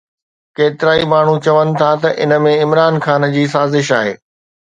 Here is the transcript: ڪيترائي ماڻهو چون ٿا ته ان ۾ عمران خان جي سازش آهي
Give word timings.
ڪيترائي 0.57 1.03
ماڻهو 1.11 1.35
چون 1.45 1.67
ٿا 1.81 1.91
ته 2.01 2.09
ان 2.23 2.31
۾ 2.47 2.53
عمران 2.63 2.95
خان 3.05 3.21
جي 3.35 3.43
سازش 3.53 3.87
آهي 4.01 4.13